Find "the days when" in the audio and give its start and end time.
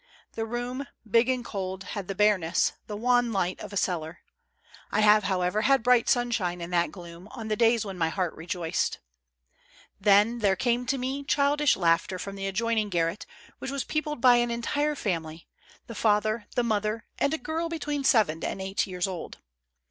7.49-7.99